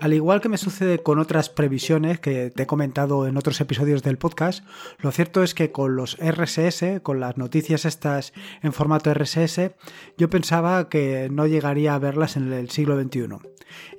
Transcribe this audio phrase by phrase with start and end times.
[0.00, 4.02] Al igual que me sucede con otras previsiones que te he comentado en otros episodios
[4.02, 4.64] del podcast,
[4.98, 8.32] lo cierto es que con los RSS, con las noticias estas
[8.62, 9.72] en formato RSS,
[10.16, 13.28] yo pensaba que no llegaría a verlas en el siglo XXI.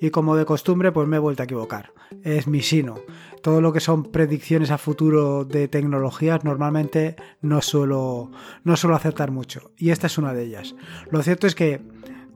[0.02, 1.94] Y como de costumbre, pues me he vuelto a equivocar.
[2.24, 3.00] Es mi sino.
[3.44, 8.32] Todo lo que son predicciones a futuro de tecnologías normalmente no suelo,
[8.64, 9.72] no suelo acertar mucho.
[9.78, 10.76] Y esta es una de ellas.
[11.12, 11.80] Lo cierto es que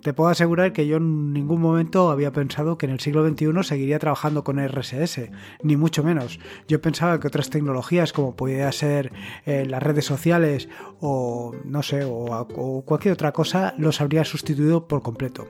[0.06, 3.64] te puedo asegurar que yo en ningún momento había pensado que en el siglo XXI
[3.64, 5.32] seguiría trabajando con RSS,
[5.64, 6.40] ni mucho menos.
[6.68, 9.12] Yo pensaba que otras tecnologías, como podía ser
[9.48, 10.70] eh, las redes sociales
[11.00, 15.48] o no sé, o, cualquier otra cosa, los habría sustituido por completo.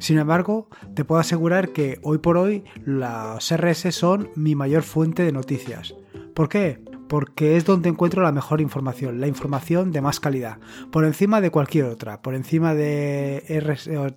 [0.00, 5.22] Sin embargo, te puedo asegurar que hoy por hoy las RSS son mi mayor fuente
[5.22, 5.94] de noticias.
[6.34, 6.82] ¿Por qué?
[7.12, 10.56] Porque es donde encuentro la mejor información, la información de más calidad,
[10.90, 13.44] por encima de cualquier otra, por encima de,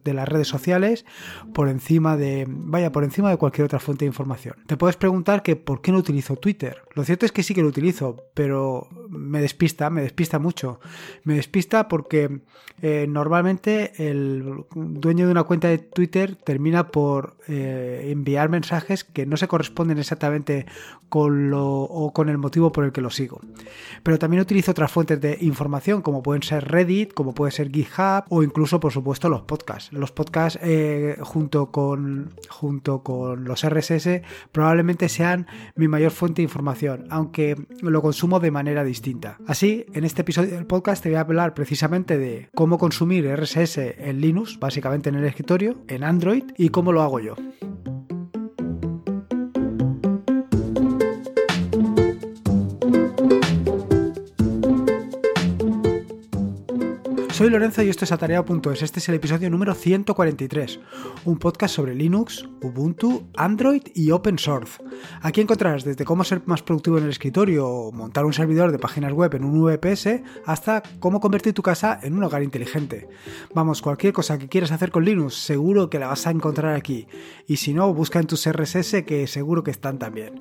[0.06, 1.06] las redes sociales,
[1.53, 4.56] por encima de, vaya, por encima de cualquier otra fuente de información.
[4.66, 6.84] Te puedes preguntar que por qué no utilizo Twitter.
[6.94, 10.80] Lo cierto es que sí que lo utilizo, pero me despista, me despista mucho.
[11.23, 12.41] Me despista porque
[12.81, 19.25] eh, normalmente el dueño de una cuenta de Twitter termina por eh, enviar mensajes que
[19.25, 20.66] no se corresponden exactamente
[21.07, 23.39] con lo o con el motivo por el que lo sigo.
[24.03, 28.25] Pero también utilizo otras fuentes de información, como pueden ser Reddit, como puede ser GitHub
[28.29, 29.94] o incluso, por supuesto, los podcasts.
[29.94, 36.44] Los podcasts eh, junto, con, junto con los RSS probablemente sean mi mayor fuente de
[36.44, 39.05] información, aunque lo consumo de manera distinta.
[39.45, 43.78] Así, en este episodio del podcast te voy a hablar precisamente de cómo consumir RSS
[43.78, 47.36] en Linux, básicamente en el escritorio, en Android y cómo lo hago yo.
[57.36, 58.81] Soy Lorenzo y esto es Atareado.es.
[58.81, 60.80] Este es el episodio número 143,
[61.25, 64.81] un podcast sobre Linux, Ubuntu, Android y Open Source.
[65.22, 68.79] Aquí encontrarás desde cómo ser más productivo en el escritorio o montar un servidor de
[68.79, 73.09] páginas web en un VPS hasta cómo convertir tu casa en un hogar inteligente.
[73.53, 77.06] Vamos, cualquier cosa que quieras hacer con Linux, seguro que la vas a encontrar aquí.
[77.47, 80.35] Y si no, busca en tus RSS que seguro que están también.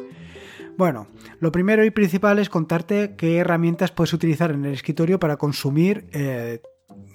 [0.76, 1.08] Bueno,
[1.40, 6.06] lo primero y principal es contarte qué herramientas puedes utilizar en el escritorio para consumir
[6.12, 6.60] eh,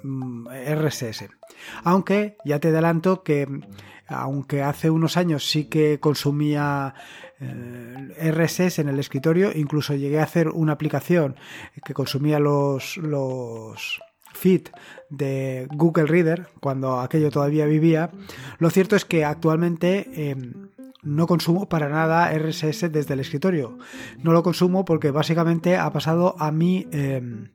[0.04, 1.30] RSS.
[1.84, 3.48] Aunque ya te adelanto que
[4.10, 6.96] aunque hace unos años sí que consumía
[7.40, 11.36] eh, RSS en el escritorio, incluso llegué a hacer una aplicación
[11.86, 14.02] que consumía los, los
[14.34, 14.70] feed
[15.10, 18.10] de Google Reader cuando aquello todavía vivía.
[18.58, 20.70] Lo cierto es que actualmente em,
[21.04, 23.78] no consumo para nada RSS desde el escritorio.
[24.24, 27.50] No lo consumo porque básicamente ha pasado a mi em,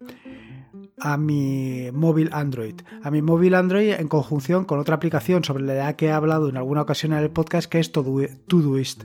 [0.98, 2.76] a mi móvil Android.
[3.02, 6.56] A mi móvil Android en conjunción con otra aplicación sobre la que he hablado en
[6.56, 9.04] alguna ocasión en el podcast que es Todoist.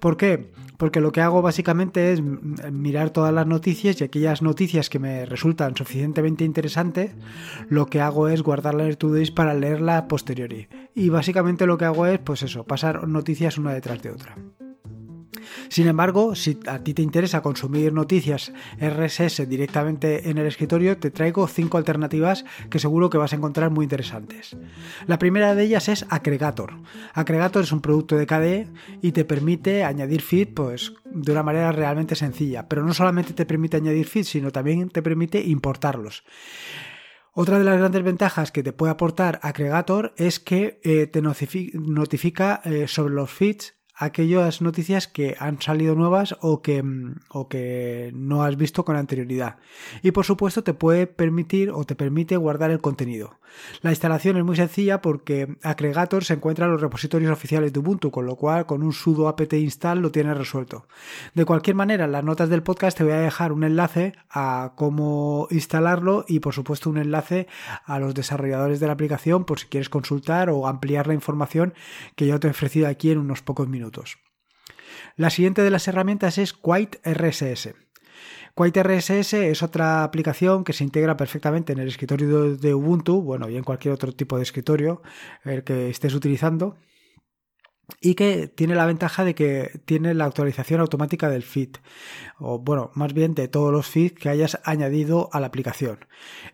[0.00, 0.52] ¿Por qué?
[0.76, 5.24] Porque lo que hago básicamente es mirar todas las noticias y aquellas noticias que me
[5.24, 7.12] resultan suficientemente interesantes,
[7.68, 10.68] lo que hago es guardarla en Todoist para leerla posteriori.
[10.94, 14.36] Y básicamente lo que hago es, pues eso, pasar noticias una detrás de otra.
[15.68, 21.10] Sin embargo, si a ti te interesa consumir noticias RSS directamente en el escritorio, te
[21.10, 24.56] traigo cinco alternativas que seguro que vas a encontrar muy interesantes.
[25.06, 26.74] La primera de ellas es Aggregator.
[27.12, 28.68] Aggregator es un producto de KDE
[29.02, 33.46] y te permite añadir feed pues, de una manera realmente sencilla, pero no solamente te
[33.46, 36.24] permite añadir feed, sino también te permite importarlos.
[37.36, 42.60] Otra de las grandes ventajas que te puede aportar Aggregator es que eh, te notifica
[42.64, 48.10] eh, sobre los feeds aquellas noticias que han salido nuevas o que, mm, o que
[48.14, 49.56] no has visto con anterioridad.
[50.02, 53.38] Y por supuesto te puede permitir o te permite guardar el contenido.
[53.82, 58.10] La instalación es muy sencilla porque Aggregator se encuentra en los repositorios oficiales de Ubuntu,
[58.10, 60.86] con lo cual con un sudo apt install lo tienes resuelto.
[61.34, 64.72] De cualquier manera, en las notas del podcast te voy a dejar un enlace a
[64.76, 67.46] cómo instalarlo y por supuesto un enlace
[67.84, 71.74] a los desarrolladores de la aplicación por si quieres consultar o ampliar la información
[72.16, 73.83] que yo te he ofrecido aquí en unos pocos minutos.
[75.16, 77.74] La siguiente de las herramientas es Quite RSS.
[78.56, 83.48] Quite RSS es otra aplicación que se integra perfectamente en el escritorio de Ubuntu, bueno,
[83.48, 85.02] y en cualquier otro tipo de escritorio
[85.44, 86.76] el que estés utilizando
[88.00, 91.76] y que tiene la ventaja de que tiene la actualización automática del feed,
[92.38, 95.98] o bueno, más bien de todos los feeds que hayas añadido a la aplicación.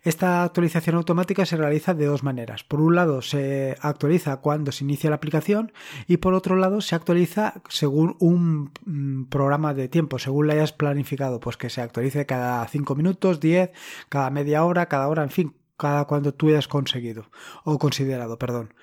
[0.03, 2.63] Esta actualización automática se realiza de dos maneras.
[2.63, 5.71] Por un lado, se actualiza cuando se inicia la aplicación
[6.07, 10.73] y por otro lado, se actualiza según un mm, programa de tiempo, según la hayas
[10.73, 13.71] planificado, pues que se actualice cada 5 minutos, 10,
[14.09, 17.29] cada media hora, cada hora, en fin, cada cuando tú hayas conseguido
[17.63, 18.73] o considerado, perdón.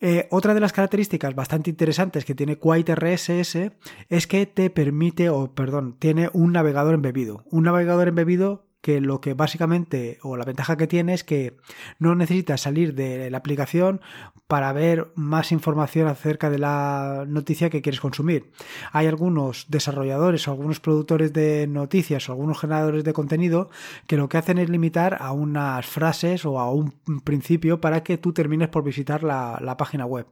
[0.00, 3.72] Eh, otra de las características bastante interesantes que tiene Quite RSS
[4.08, 7.44] es que te permite, o perdón, tiene un navegador embebido.
[7.50, 11.56] Un navegador embebido que lo que básicamente, o la ventaja que tiene es que
[11.98, 14.00] no necesitas salir de la aplicación
[14.46, 18.50] para ver más información acerca de la noticia que quieres consumir.
[18.92, 23.68] Hay algunos desarrolladores o algunos productores de noticias o algunos generadores de contenido
[24.06, 26.94] que lo que hacen es limitar a unas frases o a un
[27.24, 30.26] principio para que tú termines por visitar la, página web.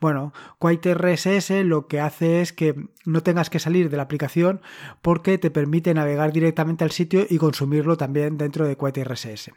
[0.00, 2.74] Bueno, Quite RSS lo que hace es que
[3.04, 4.60] no tengas que salir de la aplicación
[5.02, 9.50] porque te permite navegar directamente al sitio y consumir también dentro de Quite RSS.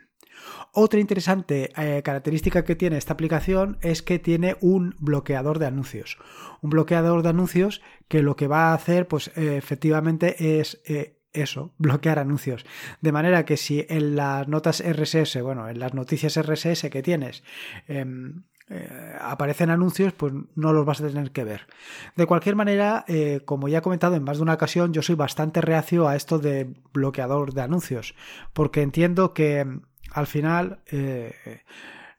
[0.71, 6.17] Otra interesante eh, característica que tiene esta aplicación es que tiene un bloqueador de anuncios.
[6.61, 11.19] Un bloqueador de anuncios que lo que va a hacer, pues eh, efectivamente es eh,
[11.31, 12.65] eso, bloquear anuncios.
[13.01, 17.43] De manera que si en las notas RSS, bueno, en las noticias RSS que tienes,
[17.87, 18.43] em,
[18.75, 18.89] eh,
[19.21, 21.67] aparecen anuncios, pues no los vas a tener que ver.
[22.15, 25.13] De cualquier manera, eh, como ya he comentado en más de una ocasión, yo soy
[25.13, 28.15] bastante reacio a esto de bloqueador de anuncios,
[28.53, 29.81] porque entiendo que mm,
[30.13, 31.61] al final eh,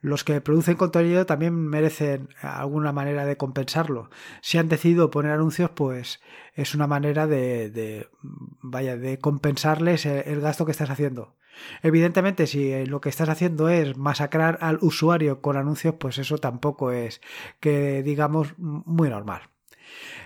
[0.05, 4.11] los que producen contenido también merecen alguna manera de compensarlo.
[4.43, 6.21] Si han decidido poner anuncios, pues
[6.53, 8.07] es una manera de,
[8.61, 11.37] vaya, de compensarles el gasto que estás haciendo.
[11.83, 16.93] Evidentemente, si lo que estás haciendo es masacrar al usuario con anuncios, pues eso tampoco
[16.93, 17.23] es
[17.59, 19.49] que digamos muy normal.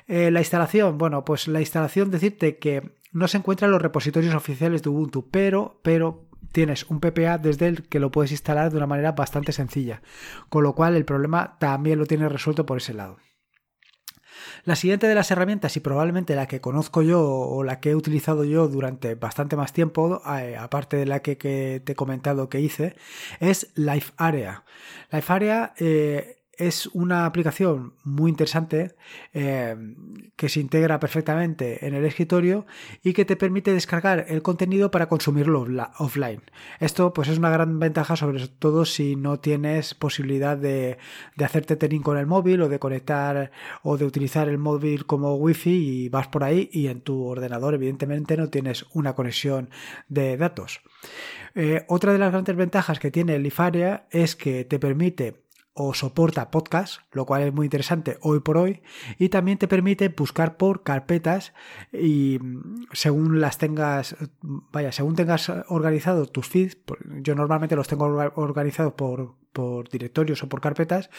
[0.08, 4.34] Eh, la instalación, bueno, pues la instalación decirte que no se encuentra en los repositorios
[4.34, 8.76] oficiales de Ubuntu, pero, pero tienes un PPA desde el que lo puedes instalar de
[8.76, 10.02] una manera bastante sencilla,
[10.48, 13.18] con lo cual el problema también lo tienes resuelto por ese lado.
[14.64, 17.94] La siguiente de las herramientas y probablemente la que conozco yo o la que he
[17.94, 22.60] utilizado yo durante bastante más tiempo, eh, aparte de la que, te he comentado que
[22.60, 22.96] hice,
[23.40, 24.64] es Life Area.
[25.10, 28.96] Life Area eh, es una aplicación muy interesante
[29.32, 29.76] eh,
[30.36, 32.66] que se integra perfectamente en el escritorio
[33.02, 35.66] y que te permite descargar el contenido para consumirlo
[35.98, 36.42] offline.
[36.80, 40.98] Esto pues es una gran ventaja sobre todo si no tienes posibilidad de,
[41.36, 43.52] de hacerte tening con el móvil o de conectar
[43.82, 47.74] o de utilizar el móvil como wifi y vas por ahí y en tu ordenador
[47.74, 49.70] evidentemente no tienes una conexión
[50.08, 50.80] de datos.
[51.54, 55.47] Eh, otra de las grandes ventajas que tiene Lifaria es que te permite
[55.80, 58.82] o soporta podcast, lo cual es muy interesante hoy por hoy,
[59.16, 61.54] y también te permite buscar por carpetas
[61.92, 66.78] y mm, según las tengas, vaya, según tengas organizado tus feeds,
[67.22, 71.10] yo normalmente los tengo organizados por por directorios o por carpetas,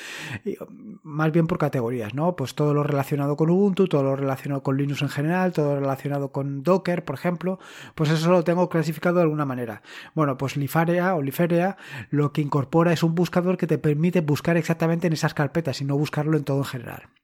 [1.03, 2.37] más bien por categorías, ¿no?
[2.37, 5.81] Pues todo lo relacionado con Ubuntu, todo lo relacionado con Linux en general, todo lo
[5.81, 7.59] relacionado con Docker, por ejemplo,
[7.95, 9.81] pues eso lo tengo clasificado de alguna manera.
[10.15, 11.75] Bueno, pues Lifarea o Liferea
[12.11, 15.83] lo que incorpora es un buscador que te permite buscar exactamente en esas carpetas y
[15.83, 17.18] no buscarlo en todo en general.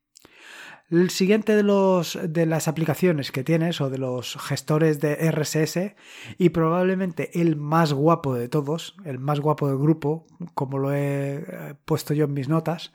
[0.92, 5.96] El siguiente de, los, de las aplicaciones que tienes o de los gestores de RSS
[6.38, 11.38] y probablemente el más guapo de todos, el más guapo del grupo, como lo he
[11.38, 12.94] eh, puesto yo en mis notas,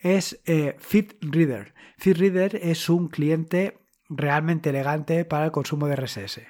[0.00, 1.74] es eh, FeedReader.
[1.98, 3.76] FeedReader es un cliente
[4.08, 6.42] realmente elegante para el consumo de RSS.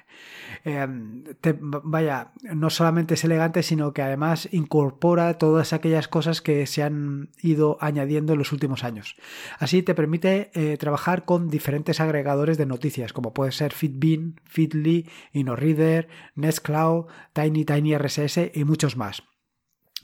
[0.63, 1.23] Em,
[1.61, 7.29] vaya, no solamente es elegante, sino que además incorpora todas aquellas cosas que se han
[7.41, 9.15] ido añadiendo en los últimos años.
[9.59, 15.09] Así te permite eh, trabajar con diferentes agregadores de noticias, como puede ser Feedbean, Feedly,
[15.33, 19.23] InnoReader, Nextcloud, Tiny Tiny RSS y muchos más.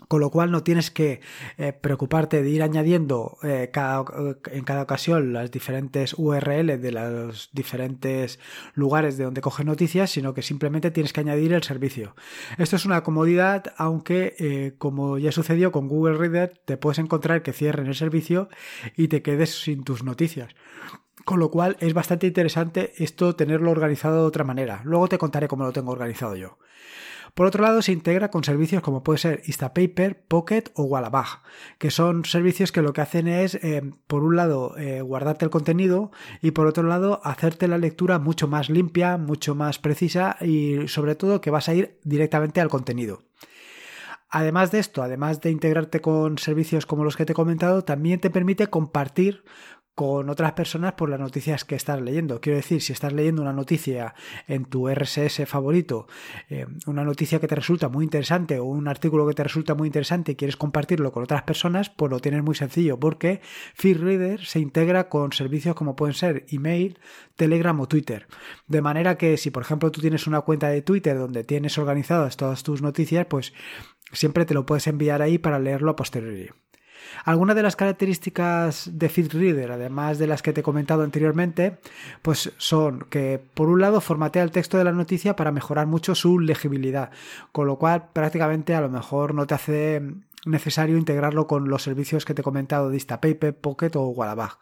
[0.07, 1.21] Con lo cual no tienes que
[1.57, 3.71] eh, preocuparte de ir añadiendo eh,
[4.51, 8.39] en cada ocasión las diferentes URL de los diferentes
[8.73, 12.15] lugares de donde coge noticias, sino que simplemente tienes que añadir el servicio.
[12.57, 17.43] Esto es una comodidad, aunque eh, como ya sucedió con Google Reader, te puedes encontrar
[17.43, 18.49] que cierren el servicio
[18.97, 20.55] y te quedes sin tus noticias.
[21.25, 24.81] Con lo cual es bastante interesante esto tenerlo organizado de otra manera.
[24.83, 26.57] Luego te contaré cómo lo tengo organizado yo.
[27.33, 31.41] Por otro lado, se integra con servicios como puede ser Instapaper, Pocket o Wallabag,
[31.79, 35.49] que son servicios que lo que hacen es, eh, por un lado, eh, guardarte el
[35.49, 36.11] contenido
[36.41, 41.15] y por otro lado, hacerte la lectura mucho más limpia, mucho más precisa y sobre
[41.15, 43.23] todo que vas a ir directamente al contenido.
[44.29, 48.19] Además de esto, además de integrarte con servicios como los que te he comentado, también
[48.19, 49.43] te permite compartir
[49.95, 52.41] con otras personas por las noticias que estás leyendo.
[52.41, 54.15] Quiero decir, si estás leyendo una noticia
[54.47, 56.07] en tu RSS favorito,
[56.49, 59.87] eh, una noticia que te resulta muy interesante o un artículo que te resulta muy
[59.87, 63.41] interesante y quieres compartirlo con otras personas, pues lo tienes muy sencillo porque
[63.75, 66.99] FeedReader se integra con servicios como pueden ser email,
[67.35, 68.27] Telegram o Twitter.
[68.67, 72.37] De manera que si por ejemplo tú tienes una cuenta de Twitter donde tienes organizadas
[72.37, 73.53] todas tus noticias, pues
[74.11, 76.49] siempre te lo puedes enviar ahí para leerlo a posteriori.
[77.25, 81.77] Algunas de las características de FeedReader, además de las que te he comentado anteriormente,
[82.21, 86.15] pues son que por un lado formatea el texto de la noticia para mejorar mucho
[86.15, 87.11] su legibilidad,
[87.51, 90.01] con lo cual prácticamente a lo mejor no te hace
[90.45, 94.57] necesario integrarlo con los servicios que te he comentado de Instapaper, Pocket o Wallaback.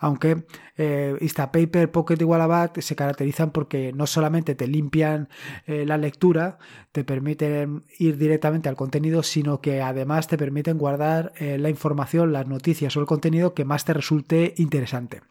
[0.00, 0.44] Aunque
[0.76, 5.28] eh, Instapaper, Pocket y Wallaback se caracterizan porque no solamente te limpian
[5.66, 6.58] eh, la lectura,
[6.92, 12.32] te permiten ir directamente al contenido, sino que además te permiten guardar eh, la información,
[12.32, 15.22] las noticias o el contenido que más te resulte interesante.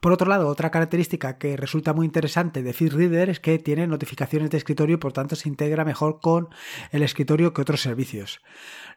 [0.00, 4.50] Por otro lado, otra característica que resulta muy interesante de FeedReader es que tiene notificaciones
[4.50, 6.48] de escritorio y por tanto se integra mejor con
[6.90, 8.40] el escritorio que otros servicios.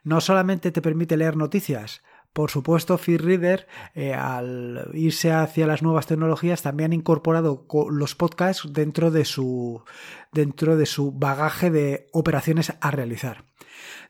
[0.03, 2.01] No solamente te permite leer noticias,
[2.33, 8.71] por supuesto, FeedReader, eh, al irse hacia las nuevas tecnologías, también ha incorporado los podcasts
[8.71, 9.83] dentro de su,
[10.31, 13.45] dentro de su bagaje de operaciones a realizar.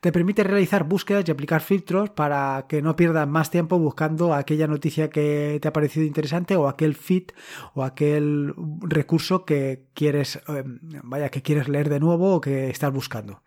[0.01, 4.67] Te permite realizar búsquedas y aplicar filtros para que no pierdas más tiempo buscando aquella
[4.67, 7.31] noticia que te ha parecido interesante o aquel feed
[7.73, 12.91] o aquel recurso que quieres, em, vaya, que quieres leer de nuevo o que estás
[12.91, 13.41] buscando.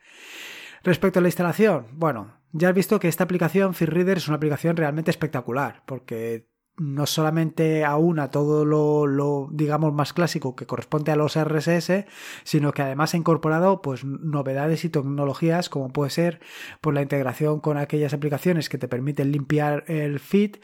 [0.82, 4.76] Respecto a la instalación, bueno, ya has visto que esta aplicación FeedReader es una aplicación
[4.76, 6.48] realmente espectacular porque
[6.80, 12.06] no solamente aúna todo lo, digamos más clásico que corresponde a los RSS,
[12.42, 16.40] sino que además ha incorporado pues novedades y tecnologías como puede ser
[16.80, 20.56] pues, la integración con aquellas aplicaciones que te permiten limpiar el feed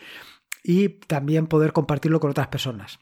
[0.65, 2.99] y también poder compartirlo con otras personas.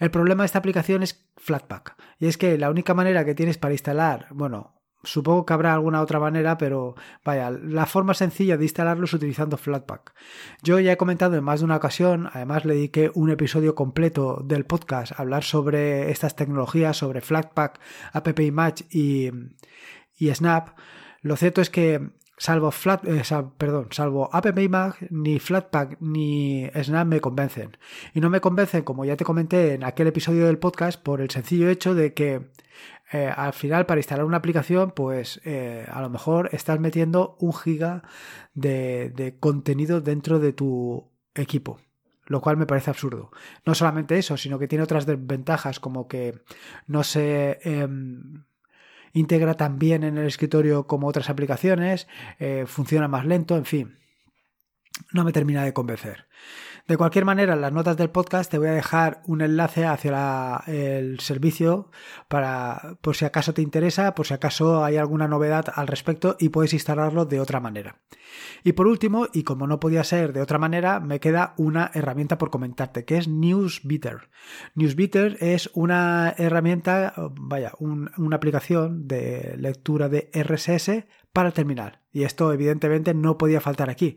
[0.00, 3.58] El problema de esta aplicación es Flatpak y es que la única manera que tienes
[3.58, 8.64] para instalar, bueno, Supongo que habrá alguna otra manera, pero vaya, la forma sencilla de
[8.64, 10.12] instalarlo es utilizando Flatpak.
[10.62, 14.42] Yo ya he comentado en más de una ocasión, además le dediqué un episodio completo
[14.44, 17.78] del podcast a hablar sobre estas tecnologías, sobre Flatpak,
[18.12, 19.30] AppImage y,
[20.16, 20.76] y Snap.
[21.22, 23.22] Lo cierto es que salvo Flat, eh,
[23.56, 24.30] perdón, salvo
[25.10, 27.76] ni Flatpak ni Snap me convencen.
[28.14, 31.30] Y no me convencen, como ya te comenté en aquel episodio del podcast, por el
[31.30, 32.48] sencillo hecho de que
[33.10, 37.54] eh, al final para instalar una aplicación, pues eh, a lo mejor estás metiendo un
[37.54, 38.02] giga
[38.54, 41.80] de, contenido dentro de tu equipo
[42.26, 43.30] lo cual me parece absurdo.
[43.64, 46.42] No solamente eso, sino que tiene otras desventajas como que
[46.86, 48.44] no se em,
[49.14, 52.06] integra tan bien en el escritorio como otras aplicaciones,
[52.38, 53.98] eh, funciona más lento, en fin,
[55.10, 56.26] no me termina de convencer.
[56.88, 60.62] De cualquier manera, en las notas del podcast te voy a dejar un enlace hacia
[60.66, 61.90] el servicio
[62.28, 66.48] para, por si acaso te interesa, por si acaso hay alguna novedad al respecto y
[66.48, 67.98] puedes instalarlo de otra manera.
[68.64, 72.38] Y por último, y como no podía ser de otra manera, me queda una herramienta
[72.38, 74.30] por comentarte, que es Newsbeater.
[74.74, 81.04] Newsbeater es una herramienta, vaya, una aplicación de lectura de RSS
[81.34, 82.00] para el terminal.
[82.12, 84.16] Y esto evidentemente no podía faltar aquí.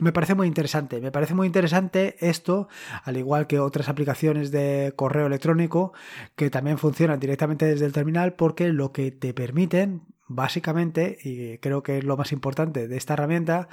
[0.00, 2.68] Me parece muy interesante, me parece muy interesante esto,
[3.04, 5.92] al igual que otras aplicaciones de correo electrónico
[6.34, 11.82] que también funcionan directamente desde el terminal porque lo que te permiten básicamente, y creo
[11.82, 13.68] que es lo más importante de esta herramienta,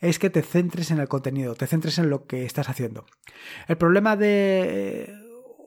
[0.00, 3.06] es que te centres en el contenido, te centres en lo que estás haciendo.
[3.66, 5.23] El problema de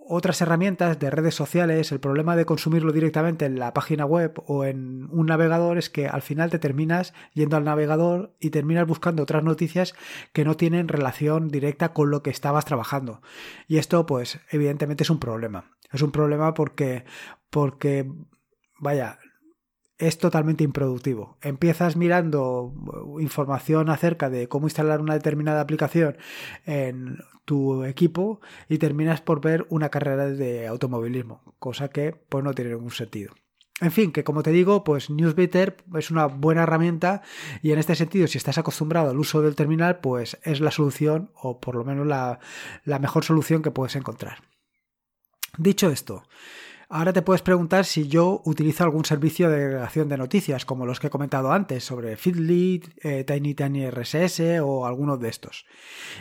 [0.09, 4.65] otras herramientas de redes sociales, el problema de consumirlo directamente en la página web o
[4.65, 9.23] en un navegador es que al final te terminas yendo al navegador y terminas buscando
[9.23, 9.95] otras noticias
[10.33, 13.21] que no tienen relación directa con lo que estabas trabajando.
[13.67, 15.71] Y esto, pues, evidentemente es un problema.
[15.91, 17.05] Es un problema porque,
[17.49, 18.11] porque,
[18.79, 19.19] vaya,
[19.97, 21.37] es totalmente improductivo.
[21.41, 26.17] Empiezas mirando uh, información acerca de cómo instalar una determinada aplicación
[26.65, 32.53] en tu equipo y terminas por ver una carrera de automovilismo, cosa que pues no
[32.53, 33.33] tiene ningún sentido.
[33.79, 37.21] En fin, que como te digo, pues Newsbeater es una buena herramienta
[37.61, 41.31] y en este sentido, si estás acostumbrado al uso del terminal, pues es la solución
[41.35, 42.39] o por lo menos la,
[42.85, 44.39] la mejor solución que puedes encontrar.
[45.59, 46.23] Dicho esto,
[46.89, 51.01] Ahora te puedes preguntar si yo utilizo algún servicio de agregación de noticias, como los
[51.01, 55.65] que he comentado antes, sobre Feedly, eh, Tiny Tiny RSS o algunos de estos.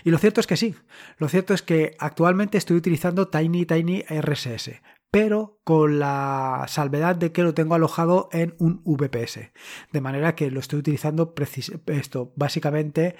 [0.02, 0.74] Y lo cierto es que sí.
[1.18, 4.82] Lo cierto es que actualmente estoy utilizando Tiny Tiny RSS,
[5.12, 9.52] pero con la salvedad de que lo tengo alojado en un VPS.
[9.92, 11.32] De manera que lo estoy utilizando
[11.86, 13.14] esto, básicamente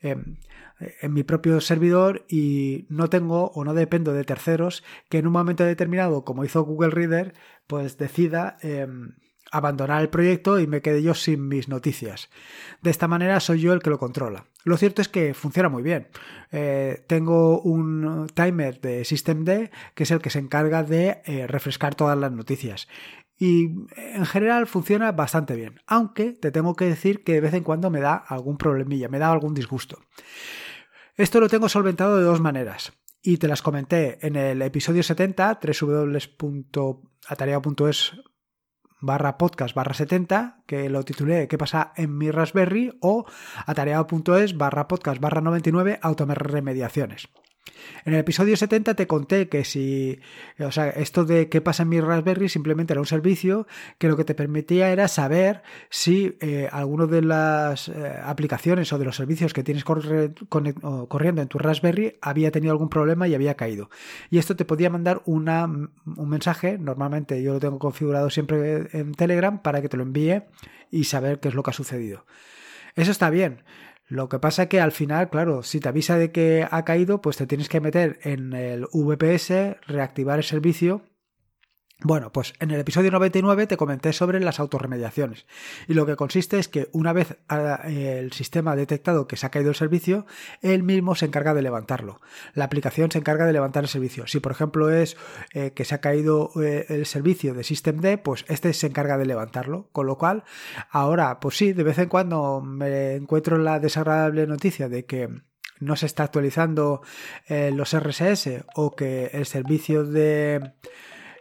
[0.00, 0.38] em,
[0.80, 5.32] en mi propio servidor y no tengo o no dependo de terceros que en un
[5.32, 7.34] momento determinado, como hizo Google Reader,
[7.66, 9.14] pues decida em,
[9.50, 12.28] abandonar el proyecto y me quede yo sin mis noticias.
[12.82, 14.46] De esta manera soy yo el que lo controla.
[14.64, 16.08] Lo cierto es que funciona muy bien.
[16.52, 21.94] Eh, tengo un timer de systemd que es el que se encarga de eh, refrescar
[21.94, 22.88] todas las noticias
[23.38, 27.62] y en general funciona bastante bien, aunque te tengo que decir que de vez en
[27.62, 30.00] cuando me da algún problemilla, me da algún disgusto.
[31.18, 35.58] Esto lo tengo solventado de dos maneras y te las comenté en el episodio 70,
[35.60, 38.12] www.atareado.es
[39.00, 42.96] barra podcast barra 70, que lo titulé ¿Qué pasa en mi Raspberry?
[43.00, 43.26] o
[43.66, 47.28] atareado.es barra podcast barra 99 automediaciones.
[48.04, 50.18] En el episodio 70 te conté que si,
[50.58, 53.66] o sea, esto de qué pasa en mi Raspberry simplemente era un servicio
[53.98, 58.98] que lo que te permitía era saber si eh, alguno de las eh, aplicaciones o
[58.98, 63.54] de los servicios que tienes corriendo en tu Raspberry había tenido algún problema y había
[63.54, 63.90] caído.
[64.30, 69.12] Y esto te podía mandar una, un mensaje, normalmente yo lo tengo configurado siempre en
[69.12, 70.42] Telegram para que te lo envíe
[70.90, 72.24] y saber qué es lo que ha sucedido.
[72.94, 73.62] Eso está bien.
[74.08, 77.20] Lo que pasa es que al final, claro, si te avisa de que ha caído,
[77.20, 81.02] pues te tienes que meter en el VPS, reactivar el servicio
[82.00, 85.46] bueno, pues en el episodio 99 te comenté sobre las autorremediaciones
[85.88, 87.38] y lo que consiste es que una vez
[87.84, 90.24] el sistema ha detectado que se ha caído el servicio,
[90.62, 92.20] él mismo se encarga de levantarlo.
[92.54, 94.28] La aplicación se encarga de levantar el servicio.
[94.28, 95.16] Si por ejemplo es
[95.54, 99.26] eh, que se ha caído eh, el servicio de Systemd, pues este se encarga de
[99.26, 99.88] levantarlo.
[99.90, 100.44] Con lo cual,
[100.90, 105.28] ahora, pues sí, de vez en cuando me encuentro la desagradable noticia de que
[105.80, 107.02] no se está actualizando
[107.48, 110.74] eh, los RSS o que el servicio de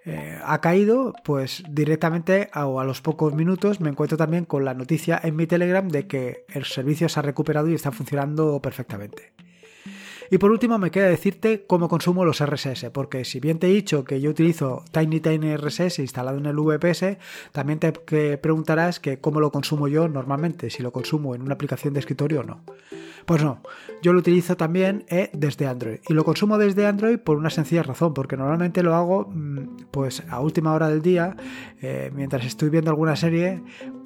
[0.10, 4.74] eh, ha caído, pues directamente o a los pocos minutos me encuentro también con la
[4.74, 9.34] noticia en mi Telegram de que el servicio se ha recuperado y está funcionando perfectamente.
[10.30, 13.74] Y por último me queda decirte cómo consumo los RSS, porque si bien te he
[13.74, 17.18] dicho que yo utilizo Tiny Tiny RSS instalado en el VPS,
[17.52, 17.92] también te
[18.38, 22.42] preguntarás que cómo lo consumo yo normalmente, si lo consumo en una aplicación de escritorio
[22.42, 22.62] o no.
[23.28, 23.62] Pues no,
[24.02, 27.84] yo lo utilizo también eh, desde Android y lo consumo desde Android por una sencilla
[27.84, 31.36] razón, porque normalmente lo hago mm, pues a última hora del día,
[31.82, 33.62] eh, mientras estoy viendo alguna serie,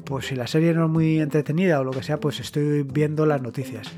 [0.06, 3.28] pues si la serie no es muy entretenida o lo que sea, pues estoy viendo
[3.28, 3.92] las noticias.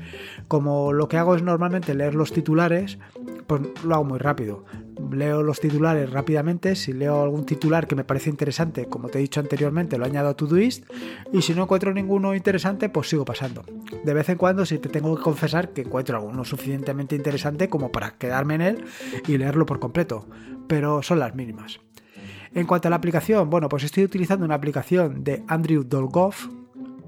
[0.46, 2.98] Como lo que hago es normalmente leer los titulares,
[3.46, 4.64] pues lo hago muy rápido.
[5.10, 9.22] Leo los titulares rápidamente, si leo algún titular que me parece interesante, como te he
[9.22, 10.84] dicho anteriormente, lo añado a Todoist
[11.32, 13.64] y si no encuentro ninguno interesante, pues sigo pasando.
[14.04, 17.92] De vez en cuando si te tengo que confesar que encuentro alguno suficientemente interesante como
[17.92, 18.84] para quedarme en él
[19.26, 20.26] y leerlo por completo,
[20.66, 21.80] pero son las mínimas.
[22.54, 26.46] En cuanto a la aplicación, bueno, pues estoy utilizando una aplicación de Andrew Dolgoff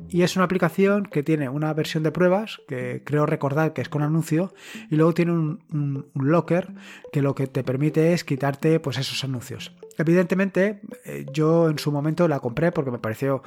[0.08, 3.88] y es una aplicación que tiene una versión de pruebas, que creo recordar que es
[3.88, 4.54] con anuncio,
[4.90, 6.72] y luego tiene un, locker
[7.12, 9.72] que lo que te permite es quitarte pues esos anuncios.
[9.98, 13.42] Evidentemente, eh, yo en su momento la compré porque me pareció,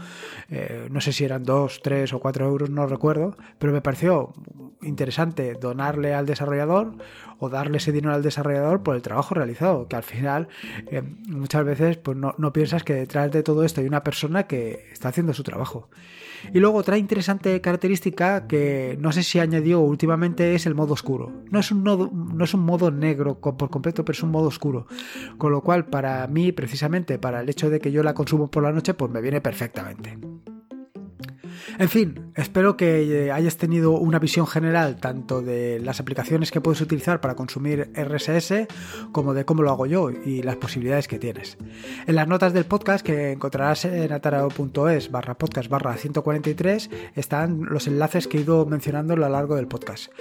[0.49, 4.33] eh, no sé si eran 2, 3 o 4 euros, no recuerdo, pero me pareció
[4.81, 6.93] interesante donarle al desarrollador
[7.37, 10.47] o darle ese dinero al desarrollador por el trabajo realizado, que al final
[10.87, 14.47] eh, muchas veces pues no, no piensas que detrás de todo esto hay una persona
[14.47, 15.89] que está haciendo su trabajo.
[16.53, 21.31] Y luego otra interesante característica que no sé si añadió últimamente es el modo oscuro.
[21.51, 24.87] No es un, no es un modo negro por completo, pero es un modo oscuro.
[25.37, 28.63] Con lo cual, para mí, precisamente, para el hecho de que yo la consumo por
[28.63, 30.17] la noche, pues me viene perfectamente.
[31.77, 36.61] En fin, espero que eh, hayas tenido una visión general tanto de las aplicaciones que
[36.61, 38.67] puedes utilizar para consumir RSS
[39.11, 41.57] como de cómo lo hago yo y las posibilidades que tienes.
[42.07, 47.87] En las notas del podcast que encontrarás en atarao.es barra podcast barra 143 están los
[47.87, 50.11] enlaces que he ido mencionando a lo largo del podcast.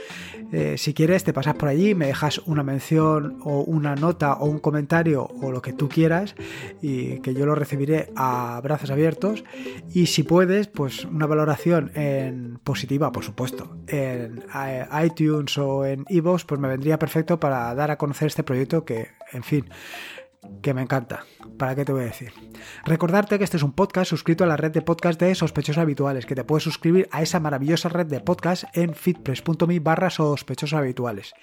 [0.53, 4.47] Eh, si quieres te pasas por allí, me dejas una mención o una nota o
[4.47, 6.35] un comentario o lo que tú quieras
[6.83, 9.45] y que yo lo recibiré a brazos abiertos
[9.93, 16.05] y si puedes pues una valoración en positiva, por supuesto, en eh, iTunes o en
[16.09, 19.67] iVoox, pues me vendría perfecto para dar a conocer este proyecto que, en fin,
[20.63, 21.25] que me encanta.
[21.59, 22.33] ¿Para qué te voy a decir?
[22.85, 26.27] Recordarte que este es un podcast suscrito a la red de podcast de sospechosos habituales,
[26.27, 31.35] que te puedes suscribir a esa maravillosa red de podcast en fitpress.me barra sospechosos habituales.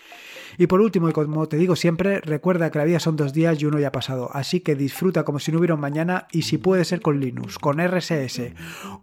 [0.58, 3.62] Y por último, y como te digo siempre, recuerda que la vida son dos días
[3.62, 6.44] y uno ya ha pasado, así que disfruta como si no hubiera un mañana y
[6.44, 8.54] si puede ser con Linux, con RSS,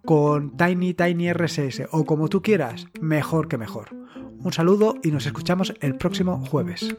[0.05, 3.91] con Tiny Tiny RSS o como tú quieras, mejor que mejor.
[4.39, 6.97] Un saludo y nos escuchamos el próximo jueves.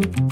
[0.00, 0.27] Thank you.